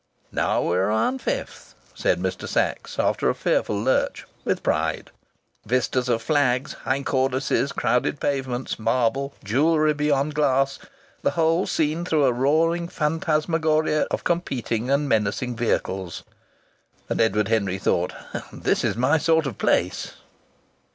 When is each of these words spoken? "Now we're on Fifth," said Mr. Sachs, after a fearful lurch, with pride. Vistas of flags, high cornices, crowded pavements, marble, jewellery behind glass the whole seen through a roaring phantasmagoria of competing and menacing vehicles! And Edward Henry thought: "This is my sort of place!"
"Now 0.31 0.63
we're 0.63 0.89
on 0.89 1.19
Fifth," 1.19 1.75
said 1.93 2.19
Mr. 2.19 2.47
Sachs, 2.47 2.97
after 2.97 3.29
a 3.29 3.35
fearful 3.35 3.79
lurch, 3.79 4.25
with 4.43 4.63
pride. 4.63 5.11
Vistas 5.63 6.09
of 6.09 6.23
flags, 6.23 6.73
high 6.73 7.03
cornices, 7.03 7.71
crowded 7.71 8.19
pavements, 8.19 8.79
marble, 8.79 9.35
jewellery 9.43 9.93
behind 9.93 10.33
glass 10.33 10.79
the 11.21 11.29
whole 11.37 11.67
seen 11.67 12.03
through 12.03 12.25
a 12.25 12.33
roaring 12.33 12.87
phantasmagoria 12.87 14.07
of 14.09 14.23
competing 14.23 14.89
and 14.89 15.07
menacing 15.07 15.55
vehicles! 15.55 16.23
And 17.07 17.21
Edward 17.21 17.49
Henry 17.49 17.77
thought: 17.77 18.11
"This 18.51 18.83
is 18.83 18.95
my 18.95 19.19
sort 19.19 19.45
of 19.45 19.59
place!" 19.59 20.13